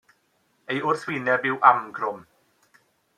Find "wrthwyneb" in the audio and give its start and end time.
0.85-1.45